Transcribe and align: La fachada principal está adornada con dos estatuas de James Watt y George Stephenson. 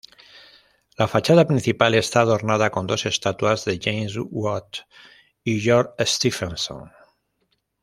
La 0.97 1.07
fachada 1.07 1.45
principal 1.45 1.93
está 1.93 2.21
adornada 2.21 2.71
con 2.71 2.87
dos 2.87 3.05
estatuas 3.05 3.65
de 3.65 3.77
James 3.79 4.13
Watt 4.31 4.77
y 5.43 5.59
George 5.61 5.93
Stephenson. 5.99 6.89